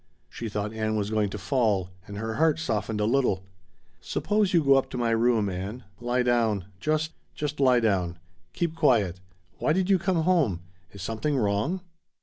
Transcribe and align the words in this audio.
She 0.29 0.49
thought 0.49 0.73
Ann 0.73 0.95
was 0.95 1.11
going 1.11 1.29
to 1.29 1.37
fall, 1.37 1.91
and 2.07 2.17
her 2.17 2.33
heart 2.37 2.57
softened 2.57 2.99
a 2.99 3.05
little. 3.05 3.43
"Suppose 3.99 4.51
you 4.51 4.63
go 4.63 4.73
up 4.73 4.89
to 4.89 4.97
my 4.97 5.11
room, 5.11 5.47
Ann. 5.47 5.83
Lie 5.99 6.23
down. 6.23 6.65
Just 6.79 7.11
just 7.35 7.59
lie 7.59 7.81
down. 7.81 8.17
Keep 8.53 8.75
quiet. 8.75 9.19
Why 9.59 9.73
did 9.73 9.91
you 9.91 9.99
come 9.99 10.23
home? 10.23 10.61
Is 10.91 11.03
something 11.03 11.37
wrong?" 11.37 11.81